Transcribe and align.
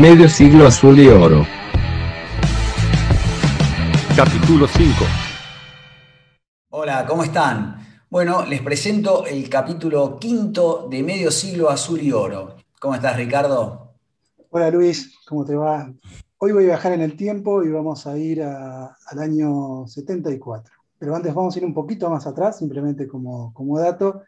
Medio 0.00 0.28
siglo 0.28 0.66
azul 0.66 0.98
y 0.98 1.08
oro. 1.08 1.44
Capítulo 4.16 4.66
5. 4.66 4.90
Hola, 6.70 7.06
¿cómo 7.06 7.22
están? 7.24 7.76
Bueno, 8.10 8.44
les 8.46 8.62
presento 8.62 9.24
el 9.26 9.48
capítulo 9.48 10.18
quinto 10.18 10.88
de 10.90 11.02
Medio 11.02 11.30
Siglo 11.30 11.68
Azul 11.70 12.00
y 12.00 12.12
Oro. 12.12 12.56
¿Cómo 12.80 12.94
estás, 12.94 13.16
Ricardo? 13.16 13.94
Hola 14.50 14.70
Luis, 14.70 15.16
¿cómo 15.26 15.44
te 15.44 15.54
va? 15.56 15.92
Hoy 16.38 16.52
voy 16.52 16.64
a 16.64 16.66
viajar 16.68 16.92
en 16.92 17.00
el 17.00 17.16
tiempo 17.16 17.62
y 17.64 17.70
vamos 17.70 18.06
a 18.06 18.16
ir 18.16 18.42
a- 18.42 18.96
al 19.06 19.18
año 19.18 19.86
74. 19.86 20.72
Pero 20.98 21.14
antes 21.16 21.34
vamos 21.34 21.54
a 21.54 21.58
ir 21.58 21.64
un 21.64 21.74
poquito 21.74 22.08
más 22.08 22.26
atrás, 22.26 22.58
simplemente 22.58 23.08
como, 23.08 23.52
como 23.52 23.78
dato. 23.78 24.22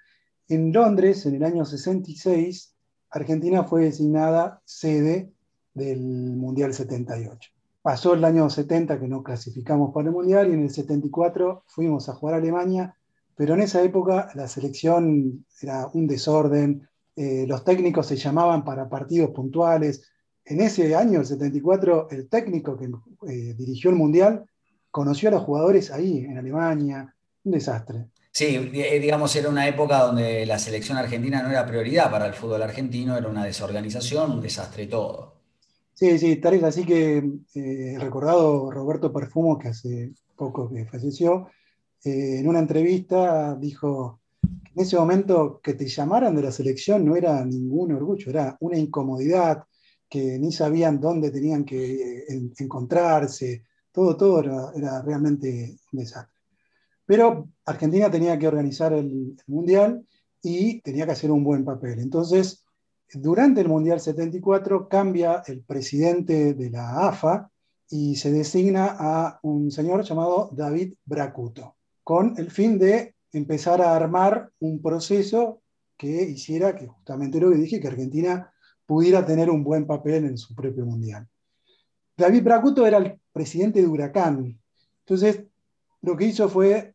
En 0.49 0.73
Londres, 0.73 1.25
en 1.27 1.37
el 1.37 1.45
año 1.45 1.65
66, 1.65 2.75
Argentina 3.11 3.65
fue 3.65 3.85
designada 3.85 4.61
sede 4.65 5.33
del 5.77 6.01
Mundial 6.01 6.73
78. 6.73 7.51
Pasó 7.83 8.15
el 8.15 8.25
año 8.25 8.49
70 8.51 8.99
que 8.99 9.07
no 9.07 9.23
clasificamos 9.23 9.93
para 9.95 10.09
el 10.09 10.15
Mundial 10.15 10.49
y 10.51 10.55
en 10.55 10.63
el 10.63 10.71
74 10.71 11.63
fuimos 11.67 12.09
a 12.09 12.15
jugar 12.15 12.35
a 12.35 12.39
Alemania, 12.39 12.97
pero 13.37 13.55
en 13.55 13.61
esa 13.61 13.83
época 13.83 14.31
la 14.35 14.49
selección 14.49 15.45
era 15.61 15.87
un 15.93 16.07
desorden, 16.07 16.89
eh, 17.15 17.45
los 17.47 17.63
técnicos 17.63 18.07
se 18.07 18.17
llamaban 18.17 18.65
para 18.65 18.89
partidos 18.89 19.31
puntuales. 19.31 20.11
En 20.45 20.61
ese 20.61 20.95
año, 20.97 21.21
el 21.21 21.27
74, 21.27 22.09
el 22.11 22.29
técnico 22.29 22.77
que 22.77 22.87
eh, 23.31 23.55
dirigió 23.55 23.91
el 23.91 23.97
Mundial 23.97 24.47
conoció 24.91 25.29
a 25.29 25.33
los 25.33 25.43
jugadores 25.43 25.91
ahí, 25.91 26.25
en 26.25 26.39
Alemania, 26.39 27.15
un 27.45 27.53
desastre. 27.53 28.07
Sí, 28.33 28.71
eh, 28.75 28.99
digamos, 28.99 29.37
era 29.37 29.51
una 29.51 29.69
época 29.69 29.99
donde 30.01 30.47
la 30.47 30.59
selección 30.59 30.97
argentina 30.97 31.43
no 31.43 31.51
era 31.51 31.67
prioridad 31.67 32.11
para 32.11 32.27
el 32.27 32.35
fútbol 32.35 32.63
argentino, 32.63 33.17
era 33.17 33.29
una 33.29 33.45
desorganización, 33.45 34.33
un 34.33 34.41
desastre 34.41 34.87
todo. 34.87 35.36
Sí, 35.99 36.19
sí, 36.19 36.37
tal 36.37 36.55
es 36.55 36.63
así 36.63 36.85
que 36.85 37.23
eh, 37.55 37.97
recordado 37.99 38.71
Roberto 38.71 39.11
Perfumo, 39.13 39.59
que 39.59 39.69
hace 39.69 40.13
poco 40.37 40.69
que 40.69 40.85
falleció, 40.85 41.49
eh, 42.05 42.39
en 42.41 42.49
una 42.49 42.59
entrevista 42.59 43.55
dijo 43.57 44.21
que 44.43 44.73
en 44.75 44.81
ese 44.83 44.97
momento 44.99 45.59
que 45.63 45.73
te 45.75 45.87
llamaran 45.89 46.37
de 46.37 46.43
la 46.43 46.53
selección 46.53 47.05
no 47.05 47.17
era 47.17 47.43
ningún 47.47 47.93
orgullo, 47.93 48.31
era 48.31 48.57
una 48.61 48.77
incomodidad, 48.79 49.65
que 50.09 50.39
ni 50.39 50.53
sabían 50.53 51.01
dónde 51.01 51.31
tenían 51.31 51.65
que 51.65 51.95
eh, 52.19 52.25
en- 52.29 52.53
encontrarse, 52.59 53.65
todo, 53.93 54.17
todo 54.19 54.41
era, 54.41 54.73
era 54.77 55.03
realmente 55.03 55.79
un 55.93 55.99
desastre. 56.01 56.35
Pero 57.07 57.51
Argentina 57.67 58.11
tenía 58.11 58.39
que 58.39 58.49
organizar 58.49 58.93
el, 58.93 59.07
el 59.07 59.37
Mundial 59.49 60.07
y 60.43 60.81
tenía 60.83 61.07
que 61.07 61.13
hacer 61.13 61.31
un 61.33 61.45
buen 61.45 61.65
papel. 61.65 62.01
Entonces, 62.01 62.66
durante 63.13 63.61
el 63.61 63.69
Mundial 63.69 64.01
74 64.01 64.89
cambia 64.89 65.43
el 65.47 65.63
presidente 65.63 66.55
de 66.55 66.71
la 66.71 67.09
AFA 67.09 67.51
y 67.89 68.17
se 68.17 68.33
designa 68.33 68.97
a 68.99 69.39
un 69.43 69.71
señor 69.71 70.03
llamado 70.03 70.51
David 70.53 70.95
Bracuto, 71.05 71.77
con 72.03 72.35
el 72.37 72.51
fin 72.51 72.79
de 72.79 73.15
empezar 73.33 73.81
a 73.81 73.95
armar 73.95 74.51
un 74.59 74.83
proceso 74.83 75.63
que 75.97 76.23
hiciera 76.25 76.75
que 76.75 76.87
justamente 76.87 77.41
lo 77.41 77.51
que 77.51 77.57
dije, 77.57 77.81
que 77.81 77.89
Argentina 77.89 78.53
pudiera 78.85 79.25
tener 79.25 79.51
un 79.51 79.63
buen 79.63 79.87
papel 79.87 80.25
en 80.25 80.39
su 80.39 80.55
propio 80.55 80.85
Mundial. 80.85 81.27
David 82.17 82.43
Bracuto 82.43 82.87
era 82.87 82.99
el 82.99 83.21
presidente 83.33 83.81
de 83.81 83.87
Huracán, 83.87 84.59
entonces 85.01 85.45
lo 86.03 86.17
que 86.17 86.25
hizo 86.27 86.49
fue 86.49 86.95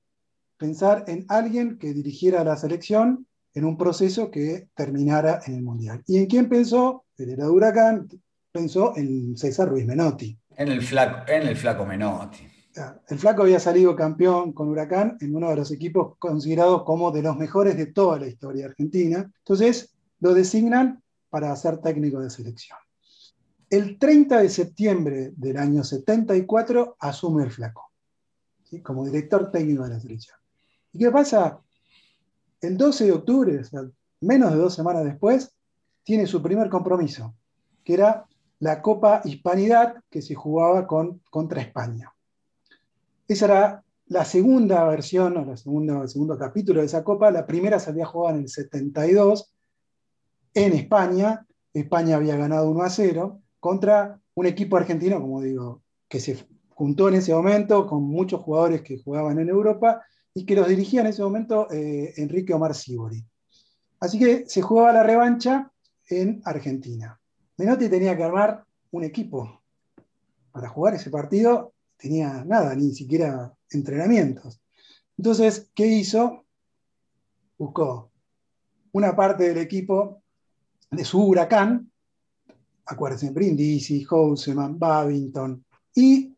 pensar 0.58 1.06
en 1.08 1.26
alguien 1.28 1.78
que 1.78 1.94
dirigiera 1.94 2.44
la 2.44 2.58
selección 2.58 3.28
en 3.54 3.66
un 3.66 3.78
proceso 3.78 4.32
que 4.32 4.70
terminara 4.76 5.42
en 5.46 5.56
el 5.56 5.62
Mundial. 5.62 6.04
¿Y 6.08 6.18
en 6.18 6.26
quién 6.28 6.48
pensó? 6.48 7.06
Él 7.18 7.32
era 7.32 7.46
de 7.46 7.52
Huracán, 7.52 8.08
pensó 8.52 8.96
en 8.96 9.38
César 9.38 9.70
Ruiz 9.70 9.86
Menotti. 9.86 10.38
En 10.56 10.70
el 10.70 10.82
flaco, 10.82 11.32
en 11.32 11.48
el 11.48 11.56
flaco 11.56 11.86
Menotti. 11.86 12.48
El 13.10 13.20
flaco 13.20 13.42
había 13.42 13.60
salido 13.60 13.96
campeón 13.96 14.54
con 14.54 14.70
Huracán 14.70 15.18
en 15.20 15.36
uno 15.36 15.50
de 15.50 15.58
los 15.58 15.72
equipos 15.72 16.16
considerados 16.18 16.84
como 16.84 17.12
de 17.12 17.22
los 17.22 17.36
mejores 17.36 17.76
de 17.76 17.88
toda 17.88 18.18
la 18.18 18.28
historia 18.28 18.68
argentina. 18.68 19.30
Entonces 19.40 19.94
lo 20.22 20.34
designan 20.34 21.04
para 21.30 21.54
ser 21.56 21.80
técnico 21.80 22.20
de 22.20 22.30
selección. 22.30 22.78
El 23.70 23.98
30 23.98 24.42
de 24.42 24.50
septiembre 24.50 25.32
del 25.36 25.58
año 25.58 25.84
74 25.84 26.98
asume 27.00 27.44
el 27.44 27.52
flaco, 27.52 27.92
¿sí? 28.64 28.82
como 28.82 29.06
director 29.06 29.50
técnico 29.52 29.84
de 29.84 29.90
la 29.90 30.00
selección. 30.00 30.38
¿Y 30.94 31.00
qué 31.00 31.12
pasa? 31.12 31.62
El 32.62 32.78
12 32.78 33.06
de 33.06 33.12
octubre, 33.12 33.62
menos 34.22 34.52
de 34.52 34.58
dos 34.58 34.76
semanas 34.76 35.04
después, 35.04 35.52
tiene 36.04 36.28
su 36.28 36.42
primer 36.44 36.70
compromiso, 36.70 37.36
que 37.84 37.96
era 37.96 38.26
la 38.60 38.84
Copa 38.84 39.22
Hispanidad 39.26 39.96
que 40.10 40.22
se 40.22 40.36
jugaba 40.36 40.86
con, 40.86 41.22
contra 41.32 41.62
España. 41.62 42.14
Esa 43.28 43.46
era 43.46 43.84
la 44.06 44.26
segunda 44.26 44.84
versión, 44.86 45.38
o 45.38 45.46
la 45.46 45.58
segunda, 45.58 46.04
el 46.04 46.10
segundo 46.10 46.38
capítulo 46.38 46.82
de 46.82 46.86
esa 46.86 47.04
Copa. 47.04 47.32
La 47.32 47.48
primera 47.48 47.80
se 47.80 47.90
había 47.90 48.06
jugado 48.06 48.36
en 48.36 48.44
el 48.44 48.50
72 48.50 49.52
en 50.54 50.74
España. 50.74 51.48
España 51.74 52.18
había 52.18 52.36
ganado 52.36 52.70
1 52.70 52.84
a 52.84 52.90
0 52.90 53.42
contra 53.60 54.20
un 54.36 54.46
equipo 54.46 54.78
argentino, 54.78 55.20
como 55.20 55.42
digo, 55.42 55.82
que 56.08 56.20
se 56.20 56.46
juntó 56.70 57.08
en 57.08 57.16
ese 57.16 57.34
momento 57.34 57.88
con 57.88 58.04
muchos 58.04 58.42
jugadores 58.42 58.82
que 58.82 59.02
jugaban 59.02 59.40
en 59.40 59.50
Europa 59.50 60.04
y 60.34 60.46
que 60.46 60.56
los 60.56 60.68
dirigía 60.68 61.02
en 61.02 61.08
ese 61.08 61.24
momento 61.24 61.70
eh, 61.72 62.14
Enrique 62.18 62.54
Omar 62.54 62.74
Sibori. 62.74 63.24
Así 64.00 64.18
que 64.18 64.46
se 64.48 64.62
jugaba 64.62 64.94
la 64.94 65.04
revancha 65.04 65.72
en 66.10 66.42
Argentina. 66.46 67.20
Menotti 67.58 67.90
tenía 67.90 68.16
que 68.16 68.24
armar 68.24 68.66
un 68.92 69.04
equipo 69.04 69.62
para 70.52 70.70
jugar 70.70 70.96
ese 70.96 71.10
partido, 71.10 71.74
tenía 71.98 72.44
nada, 72.46 72.76
ni 72.76 72.94
siquiera 72.94 73.54
entrenamientos. 73.70 74.62
Entonces, 75.18 75.70
¿qué 75.76 75.86
hizo? 75.86 76.46
Buscó 77.58 78.12
una 78.94 79.16
parte 79.16 79.48
del 79.48 79.60
equipo 79.60 80.22
de 80.90 81.06
su 81.06 81.24
huracán, 81.24 81.92
acuérdense, 82.86 83.30
Brindisi, 83.30 84.04
Houseman, 84.04 84.78
Babington, 84.78 85.64
y 85.96 86.36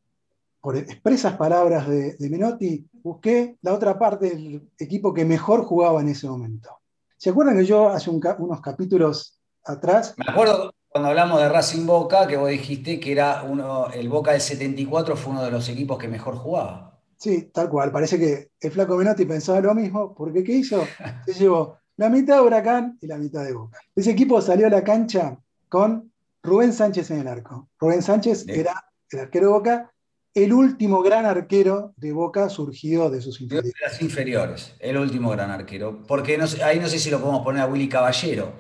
por 0.63 0.77
expresas 0.77 1.33
palabras 1.33 1.89
de, 1.89 2.15
de, 2.15 2.29
Menotti, 2.29 2.87
busqué 3.03 3.57
la 3.63 3.73
otra 3.73 3.99
parte 3.99 4.29
del 4.29 4.71
equipo 4.79 5.13
que 5.13 5.25
mejor 5.25 5.65
jugaba 5.65 5.99
en 5.99 6.07
ese 6.07 6.25
momento. 6.25 6.79
¿Se 7.17 7.31
acuerdan 7.31 7.57
que 7.57 7.65
yo 7.65 7.89
hace 7.89 8.09
un, 8.09 8.21
unos 8.37 8.61
capítulos 8.61 9.41
atrás... 9.65 10.15
Me 10.15 10.23
acuerdo 10.25 10.73
cuando 10.87 11.09
hablamos 11.09 11.41
de 11.41 11.49
Racing 11.49 11.85
Boca, 11.85 12.25
que 12.27 12.37
vos 12.37 12.47
dijiste 12.47 12.97
que 13.01 13.11
era 13.11 13.43
uno, 13.43 13.87
el 13.91 14.07
Boca 14.07 14.31
del 14.31 14.39
74 14.39 15.17
fue 15.17 15.33
uno 15.33 15.43
de 15.43 15.51
los 15.51 15.67
equipos 15.67 15.97
que 15.97 16.07
mejor 16.07 16.37
jugaba. 16.37 16.97
Sí, 17.17 17.51
tal 17.53 17.67
cual. 17.67 17.91
Parece 17.91 18.17
que 18.17 18.51
el 18.61 18.71
flaco 18.71 18.95
Menotti 18.95 19.25
pensaba 19.25 19.59
lo 19.59 19.75
mismo, 19.75 20.15
porque 20.15 20.45
¿qué 20.45 20.53
hizo? 20.53 20.81
Se 21.25 21.33
llevó 21.33 21.77
la 21.97 22.07
mitad 22.07 22.37
de 22.37 22.41
Huracán 22.41 22.97
y 23.01 23.07
la 23.07 23.17
mitad 23.17 23.43
de 23.43 23.51
Boca. 23.51 23.79
Ese 23.93 24.11
equipo 24.11 24.41
salió 24.41 24.67
a 24.67 24.69
la 24.69 24.83
cancha 24.85 25.37
con 25.67 26.09
Rubén 26.41 26.71
Sánchez 26.71 27.11
en 27.11 27.19
el 27.19 27.27
arco. 27.27 27.67
Rubén 27.77 28.01
Sánchez 28.01 28.47
era 28.47 28.81
el 29.09 29.19
arquero 29.19 29.47
de 29.47 29.51
Boca, 29.51 29.93
el 30.33 30.51
último 30.51 31.01
gran 31.01 31.25
arquero 31.25 31.93
de 31.97 32.11
Boca 32.11 32.49
surgido 32.49 33.09
de 33.09 33.21
sus 33.21 33.39
inferiores. 33.39 33.73
De 33.73 33.85
las 33.85 34.01
inferiores, 34.01 34.75
el 34.79 34.97
último 34.97 35.29
gran 35.29 35.51
arquero. 35.51 36.03
Porque 36.07 36.37
no 36.37 36.45
ahí 36.63 36.79
no 36.79 36.87
sé 36.87 36.99
si 36.99 37.11
lo 37.11 37.19
podemos 37.19 37.43
poner 37.43 37.61
a 37.61 37.67
Willy 37.67 37.87
Caballero. 37.87 38.53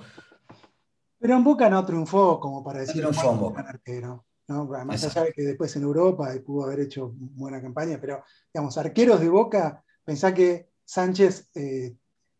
Pero 1.19 1.35
en 1.35 1.43
Boca 1.43 1.69
no 1.69 1.83
triunfó 1.85 2.39
como 2.39 2.63
para 2.63 2.81
decir 2.81 3.01
no 3.01 3.09
triunfó 3.09 3.31
en 3.31 3.39
Boca. 3.39 3.61
gran 3.61 3.75
arquero. 3.75 4.25
¿no? 4.47 4.65
Más 4.65 5.03
allá 5.03 5.23
de 5.23 5.31
que 5.31 5.41
después 5.41 5.75
en 5.75 5.83
Europa 5.83 6.29
pudo 6.45 6.65
haber 6.65 6.81
hecho 6.81 7.11
buena 7.15 7.61
campaña, 7.61 7.97
pero 7.99 8.23
digamos, 8.53 8.77
arqueros 8.77 9.19
de 9.19 9.29
Boca, 9.29 9.83
pensá 10.03 10.33
que 10.33 10.69
Sánchez 10.85 11.49
eh, 11.55 11.95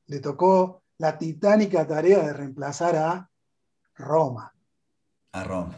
le 0.08 0.20
tocó 0.20 0.84
la 0.98 1.18
titánica 1.18 1.88
tarea 1.88 2.20
de 2.20 2.34
reemplazar 2.34 2.96
a 2.98 3.30
Roma. 3.96 4.54
A 5.32 5.44
Roma, 5.44 5.76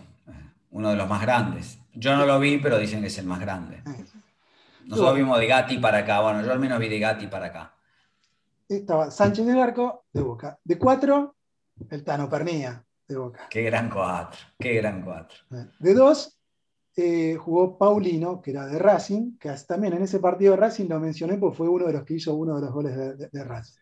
uno 0.72 0.90
de 0.90 0.96
los 0.96 1.08
más 1.08 1.22
grandes. 1.22 1.80
Yo 1.96 2.16
no 2.16 2.26
lo 2.26 2.40
vi, 2.40 2.58
pero 2.58 2.78
dicen 2.78 3.02
que 3.02 3.08
es 3.08 3.18
el 3.18 3.26
más 3.26 3.40
grande. 3.40 3.82
Nosotros 4.86 5.16
vimos 5.16 5.40
de 5.40 5.48
Gatti 5.48 5.78
para 5.78 6.00
acá, 6.00 6.22
bueno, 6.22 6.44
yo 6.44 6.52
al 6.52 6.60
menos 6.60 6.80
vi 6.80 6.90
de 6.90 7.00
Gatti 7.00 7.28
para 7.28 7.48
acá. 7.48 7.74
Estaba 8.68 9.10
Sánchez 9.12 9.46
del 9.46 9.60
arco 9.60 10.06
de 10.12 10.22
Boca. 10.22 10.60
De 10.64 10.78
cuatro, 10.78 11.36
el 11.90 12.04
Tano 12.04 12.30
Pernía 12.30 12.84
de 13.08 13.18
Boca. 13.18 13.48
Qué 13.50 13.64
gran 13.64 13.90
cuatro, 13.90 14.40
qué 14.60 14.74
gran 14.74 15.02
cuatro. 15.04 15.38
De 15.80 15.94
dos, 15.94 16.38
eh, 16.96 17.36
jugó 17.40 17.78
Paulino, 17.78 18.42
que 18.42 18.52
era 18.52 18.66
de 18.68 18.80
Racing, 18.80 19.38
que 19.38 19.54
también 19.68 19.94
en 19.94 20.04
ese 20.04 20.20
partido 20.20 20.52
de 20.52 20.58
Racing 20.58 20.88
lo 20.88 21.00
mencioné 21.00 21.38
porque 21.38 21.58
fue 21.58 21.70
uno 21.70 21.88
de 21.88 21.94
los 21.94 22.04
que 22.04 22.16
hizo 22.16 22.36
uno 22.36 22.56
de 22.56 22.62
los 22.62 22.72
goles 22.72 22.96
de, 22.96 23.16
de, 23.16 23.30
de 23.32 23.44
Racing. 23.44 23.80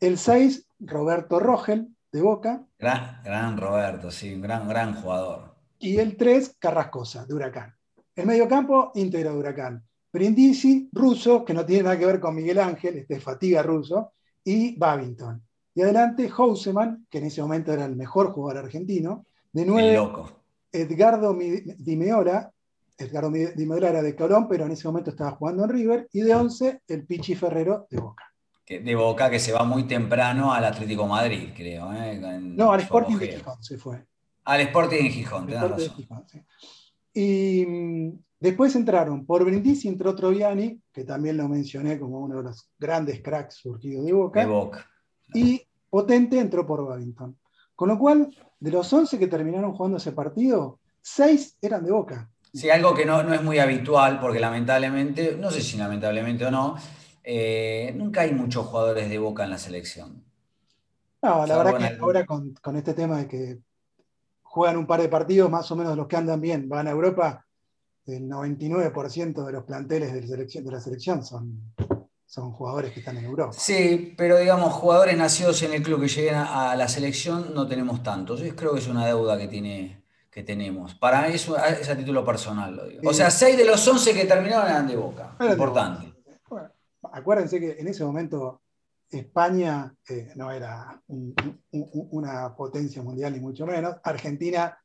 El 0.00 0.18
6, 0.18 0.68
Roberto 0.80 1.40
Rogel, 1.40 1.88
de 2.12 2.20
Boca. 2.22 2.64
Gran, 2.78 3.22
gran 3.24 3.56
Roberto, 3.56 4.10
sí, 4.10 4.34
un 4.34 4.42
gran, 4.42 4.68
gran 4.68 4.94
jugador. 4.94 5.55
Y 5.86 5.98
el 5.98 6.16
3, 6.16 6.56
Carrascosa, 6.58 7.24
de 7.26 7.32
Huracán. 7.32 7.72
El 8.16 8.26
mediocampo, 8.26 8.90
íntegro 8.96 9.30
de 9.30 9.38
Huracán. 9.38 9.84
Brindisi, 10.12 10.88
Russo, 10.90 11.44
que 11.44 11.54
no 11.54 11.64
tiene 11.64 11.84
nada 11.84 11.96
que 11.96 12.06
ver 12.06 12.18
con 12.18 12.34
Miguel 12.34 12.58
Ángel, 12.58 12.96
este 12.96 13.14
es 13.14 13.22
Fatiga 13.22 13.62
Russo, 13.62 14.14
y 14.42 14.76
Babington. 14.76 15.40
Y 15.76 15.82
adelante, 15.82 16.28
Houseman, 16.28 17.06
que 17.08 17.18
en 17.18 17.26
ese 17.26 17.40
momento 17.40 17.72
era 17.72 17.84
el 17.84 17.94
mejor 17.94 18.32
jugador 18.32 18.64
argentino, 18.64 19.26
de 19.52 19.64
9. 19.64 19.88
El 19.88 19.94
loco. 19.94 20.28
Edgardo 20.72 21.38
Di 21.78 21.96
Meola, 21.96 22.50
Edgardo 22.98 23.30
Di 23.30 23.66
Meola 23.66 23.90
era 23.90 24.02
de 24.02 24.16
Colón, 24.16 24.48
pero 24.48 24.64
en 24.64 24.72
ese 24.72 24.88
momento 24.88 25.10
estaba 25.10 25.30
jugando 25.36 25.62
en 25.62 25.70
River, 25.70 26.08
y 26.12 26.22
de 26.22 26.34
11 26.34 26.80
el 26.88 27.06
Pichi 27.06 27.36
Ferrero 27.36 27.86
de 27.88 27.98
Boca. 28.00 28.24
de 28.66 28.94
Boca 28.96 29.30
que 29.30 29.38
se 29.38 29.52
va 29.52 29.62
muy 29.62 29.84
temprano 29.84 30.52
al 30.52 30.64
Atlético 30.64 31.06
Madrid, 31.06 31.50
creo. 31.54 31.92
¿eh? 31.92 32.18
no, 32.42 32.72
al 32.72 32.80
Sporting 32.80 33.18
de 33.18 33.28
Gijón 33.28 33.62
se 33.62 33.78
fue. 33.78 34.04
Al 34.46 34.60
Sporting 34.60 35.02
de 35.02 35.10
Gijón, 35.10 35.46
tenés 35.46 35.70
razón. 35.70 36.06
Y 37.12 37.66
mm, 37.66 38.18
después 38.38 38.76
entraron 38.76 39.26
por 39.26 39.44
Brindisi, 39.44 39.88
entró 39.88 40.14
Troviani, 40.14 40.80
que 40.92 41.02
también 41.02 41.36
lo 41.36 41.48
mencioné 41.48 41.98
como 41.98 42.20
uno 42.20 42.38
de 42.38 42.44
los 42.44 42.70
grandes 42.78 43.20
cracks 43.22 43.56
surgidos 43.56 44.06
de 44.06 44.12
Boca. 44.12 44.40
De 44.40 44.46
Boca. 44.46 44.86
Y 45.34 45.62
Potente 45.90 46.38
entró 46.38 46.64
por 46.64 46.86
Babington. 46.86 47.36
Con 47.74 47.88
lo 47.88 47.98
cual, 47.98 48.30
de 48.60 48.70
los 48.70 48.92
11 48.92 49.18
que 49.18 49.26
terminaron 49.26 49.72
jugando 49.72 49.96
ese 49.96 50.12
partido, 50.12 50.78
6 51.02 51.58
eran 51.60 51.84
de 51.84 51.90
Boca. 51.90 52.30
Sí, 52.54 52.70
algo 52.70 52.94
que 52.94 53.04
no, 53.04 53.20
es 53.34 53.42
muy 53.42 53.58
habitual, 53.58 54.20
porque 54.20 54.38
lamentablemente, 54.38 55.36
no 55.36 55.50
sé 55.50 55.60
si 55.60 55.76
lamentablemente 55.76 56.46
o 56.46 56.50
no, 56.52 56.76
eh, 57.24 57.92
nunca 57.96 58.20
hay 58.20 58.32
muchos 58.32 58.66
jugadores 58.66 59.10
de 59.10 59.18
Boca 59.18 59.42
en 59.42 59.50
la 59.50 59.58
selección. 59.58 60.24
No, 61.20 61.44
la 61.44 61.58
verdad 61.58 61.78
que 61.78 61.98
ahora 62.00 62.24
con, 62.24 62.54
con, 62.62 62.76
este 62.76 62.94
tema 62.94 63.18
de 63.18 63.26
que 63.26 63.58
juegan 64.56 64.78
un 64.78 64.86
par 64.86 65.02
de 65.02 65.10
partidos, 65.10 65.50
más 65.50 65.70
o 65.70 65.76
menos 65.76 65.94
los 65.98 66.06
que 66.06 66.16
andan 66.16 66.40
bien, 66.40 66.66
van 66.66 66.88
a 66.88 66.90
Europa, 66.90 67.44
el 68.06 68.26
99% 68.26 69.44
de 69.44 69.52
los 69.52 69.64
planteles 69.64 70.14
de 70.14 70.22
la 70.22 70.26
selección, 70.26 70.64
de 70.64 70.72
la 70.72 70.80
selección 70.80 71.22
son, 71.22 71.74
son 72.24 72.52
jugadores 72.52 72.90
que 72.92 73.00
están 73.00 73.18
en 73.18 73.26
Europa. 73.26 73.52
Sí, 73.52 74.14
pero 74.16 74.38
digamos, 74.38 74.72
jugadores 74.72 75.14
nacidos 75.18 75.62
en 75.62 75.74
el 75.74 75.82
club 75.82 76.00
que 76.00 76.08
lleguen 76.08 76.36
a, 76.36 76.74
la 76.74 76.88
selección 76.88 77.52
no 77.52 77.68
tenemos 77.68 78.02
tantos. 78.02 78.40
Yo 78.40 78.56
creo 78.56 78.72
que 78.72 78.78
es 78.78 78.88
una 78.88 79.04
deuda 79.04 79.36
que, 79.36 79.46
tiene, 79.46 80.02
que 80.30 80.42
tenemos. 80.42 80.94
Para 80.94 81.28
mí 81.28 81.34
es, 81.34 81.50
a 81.50 81.94
título 81.94 82.24
personal, 82.24 82.76
lo 82.76 82.86
digo. 82.86 83.10
O 83.10 83.12
sea, 83.12 83.30
6 83.30 83.58
de 83.58 83.64
los 83.66 83.86
11 83.86 84.14
que 84.14 84.24
terminaron 84.24 84.70
eran 84.70 84.88
de 84.88 84.96
Boca. 84.96 85.36
Importante. 85.38 86.14
acuérdense 87.12 87.60
que 87.60 87.72
en 87.78 87.88
ese 87.88 88.06
momento 88.06 88.62
España 89.10 89.94
eh, 90.08 90.32
no 90.34 90.50
era 90.50 91.00
una 91.70 92.54
potencia 92.56 93.02
mundial 93.02 93.32
ni 93.32 93.40
mucho 93.40 93.66
menos. 93.66 93.96
Argentina, 94.02 94.76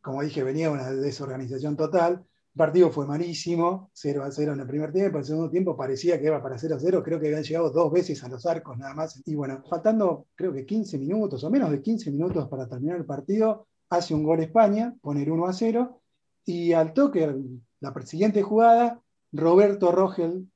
como 0.00 0.22
dije, 0.22 0.42
venía 0.42 0.70
una 0.70 0.90
desorganización 0.90 1.76
total. 1.76 2.24
El 2.54 2.58
partido 2.58 2.90
fue 2.90 3.06
malísimo, 3.06 3.90
0 3.94 4.22
a 4.22 4.30
0 4.30 4.52
en 4.52 4.60
el 4.60 4.66
primer 4.66 4.92
tiempo, 4.92 5.18
en 5.18 5.22
el 5.22 5.26
segundo 5.26 5.50
tiempo 5.50 5.76
parecía 5.76 6.20
que 6.20 6.26
iba 6.26 6.40
para 6.42 6.56
0 6.56 6.76
a 6.76 6.78
0, 6.78 7.02
creo 7.02 7.18
que 7.18 7.26
habían 7.26 7.42
llegado 7.42 7.70
dos 7.70 7.92
veces 7.92 8.22
a 8.22 8.28
los 8.28 8.46
arcos 8.46 8.78
nada 8.78 8.94
más. 8.94 9.20
Y 9.26 9.34
bueno, 9.34 9.62
faltando 9.68 10.26
creo 10.36 10.52
que 10.52 10.64
15 10.64 10.98
minutos 10.98 11.42
o 11.42 11.50
menos 11.50 11.70
de 11.70 11.82
15 11.82 12.10
minutos 12.12 12.48
para 12.48 12.68
terminar 12.68 12.96
el 12.96 13.06
partido, 13.06 13.66
hace 13.90 14.14
un 14.14 14.22
gol 14.22 14.40
España, 14.40 14.94
pone 15.00 15.28
1 15.28 15.46
a 15.46 15.52
0, 15.52 16.00
y 16.44 16.72
al 16.72 16.92
toque, 16.92 17.34
la 17.80 17.94
siguiente 18.04 18.42
jugada, 18.42 19.00
Roberto 19.32 19.90
Rogel, 19.90 20.48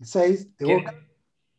6 0.00 0.56
de 0.56 0.74
Boca 0.74 1.06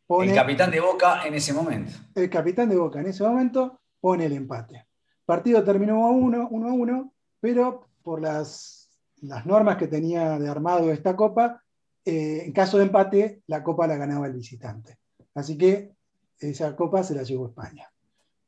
el 0.08 0.34
capitán 0.34 0.70
de 0.70 0.80
Boca 0.80 1.26
en 1.26 1.34
ese 1.34 1.52
momento. 1.52 1.92
El 2.14 2.30
capitán 2.30 2.68
de 2.68 2.76
Boca 2.76 3.00
en 3.00 3.06
ese 3.06 3.22
momento 3.24 3.80
pone 4.00 4.26
el 4.26 4.32
empate. 4.32 4.86
Partido 5.24 5.62
terminó 5.62 6.06
a 6.06 6.10
1 6.10 6.48
1 6.50 6.68
a 6.68 6.72
1, 6.72 7.12
pero 7.40 7.88
por 8.02 8.22
las, 8.22 8.88
las, 9.20 9.44
normas 9.44 9.76
que 9.76 9.86
tenía 9.86 10.38
de 10.38 10.48
armado 10.48 10.90
esta 10.90 11.14
copa, 11.14 11.62
eh, 12.04 12.42
en 12.46 12.52
caso 12.52 12.78
de 12.78 12.84
empate, 12.84 13.42
la 13.46 13.62
copa 13.62 13.86
la 13.86 13.96
ganaba 13.96 14.26
el 14.26 14.32
visitante. 14.32 14.98
Así 15.34 15.58
que 15.58 15.92
esa 16.40 16.74
copa 16.74 17.02
se 17.02 17.14
la 17.14 17.22
llevó 17.22 17.48
España. 17.48 17.90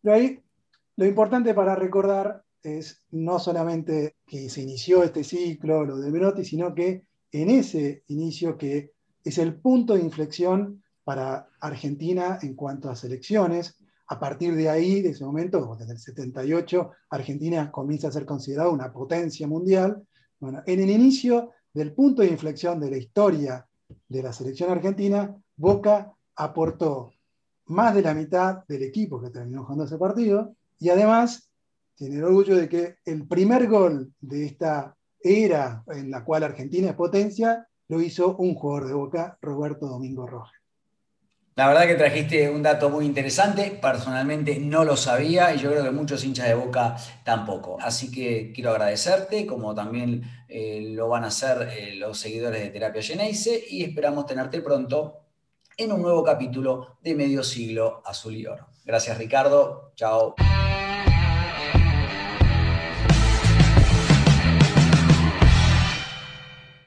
Pero 0.00 0.14
ahí 0.14 0.42
lo 0.96 1.04
importante 1.04 1.52
para 1.52 1.74
recordar 1.74 2.42
es 2.62 3.04
no 3.10 3.38
solamente 3.38 4.16
que 4.26 4.48
se 4.48 4.62
inició 4.62 5.02
este 5.02 5.24
ciclo, 5.24 5.84
lo 5.84 5.98
de 5.98 6.10
Berotti, 6.10 6.44
sino 6.44 6.74
que 6.74 7.04
en 7.32 7.50
ese 7.50 8.04
inicio 8.08 8.56
que 8.56 8.92
es 9.22 9.38
el 9.38 9.54
punto 9.54 9.94
de 9.94 10.00
inflexión 10.00 10.82
para 11.04 11.48
Argentina 11.60 12.38
en 12.42 12.54
cuanto 12.54 12.90
a 12.90 12.96
selecciones. 12.96 13.76
A 14.08 14.18
partir 14.18 14.54
de 14.54 14.68
ahí, 14.68 15.02
de 15.02 15.10
ese 15.10 15.24
momento, 15.24 15.76
desde 15.78 15.92
el 15.92 15.98
78, 15.98 16.90
Argentina 17.10 17.70
comienza 17.70 18.08
a 18.08 18.12
ser 18.12 18.26
considerada 18.26 18.70
una 18.70 18.92
potencia 18.92 19.46
mundial. 19.46 20.02
Bueno, 20.38 20.62
en 20.66 20.80
el 20.80 20.90
inicio 20.90 21.52
del 21.72 21.92
punto 21.92 22.22
de 22.22 22.28
inflexión 22.28 22.80
de 22.80 22.90
la 22.90 22.96
historia 22.96 23.66
de 24.08 24.22
la 24.22 24.32
selección 24.32 24.70
argentina, 24.70 25.34
Boca 25.56 26.12
aportó 26.36 27.12
más 27.66 27.94
de 27.94 28.02
la 28.02 28.14
mitad 28.14 28.64
del 28.66 28.82
equipo 28.82 29.20
que 29.20 29.30
terminó 29.30 29.62
jugando 29.62 29.84
ese 29.84 29.98
partido 29.98 30.56
y 30.78 30.88
además 30.88 31.50
tiene 31.94 32.16
el 32.16 32.24
orgullo 32.24 32.56
de 32.56 32.68
que 32.68 32.96
el 33.04 33.28
primer 33.28 33.68
gol 33.68 34.12
de 34.20 34.46
esta 34.46 34.96
era 35.20 35.84
en 35.88 36.10
la 36.10 36.24
cual 36.24 36.42
Argentina 36.42 36.88
es 36.88 36.94
potencia 36.94 37.68
lo 37.88 38.00
hizo 38.00 38.36
un 38.36 38.54
jugador 38.54 38.86
de 38.88 38.94
Boca, 38.94 39.38
Roberto 39.42 39.86
Domingo 39.86 40.26
Rojas. 40.26 40.59
La 41.60 41.68
verdad 41.68 41.86
que 41.86 41.94
trajiste 41.94 42.48
un 42.48 42.62
dato 42.62 42.88
muy 42.88 43.04
interesante, 43.04 43.78
personalmente 43.82 44.58
no 44.58 44.82
lo 44.82 44.96
sabía 44.96 45.54
y 45.54 45.58
yo 45.58 45.70
creo 45.70 45.84
que 45.84 45.90
muchos 45.90 46.24
hinchas 46.24 46.48
de 46.48 46.54
Boca 46.54 46.96
tampoco. 47.22 47.76
Así 47.78 48.10
que 48.10 48.50
quiero 48.54 48.70
agradecerte, 48.70 49.44
como 49.44 49.74
también 49.74 50.22
eh, 50.48 50.80
lo 50.94 51.10
van 51.10 51.24
a 51.24 51.26
hacer 51.26 51.68
eh, 51.70 51.96
los 51.96 52.18
seguidores 52.18 52.62
de 52.62 52.70
Terapia 52.70 53.02
Geneise 53.02 53.62
y 53.68 53.82
esperamos 53.82 54.24
tenerte 54.24 54.62
pronto 54.62 55.18
en 55.76 55.92
un 55.92 56.00
nuevo 56.00 56.24
capítulo 56.24 56.96
de 57.02 57.14
Medio 57.14 57.42
Siglo 57.44 58.02
Azul 58.06 58.36
y 58.36 58.46
Oro. 58.46 58.68
Gracias 58.86 59.18
Ricardo, 59.18 59.92
chao. 59.96 60.34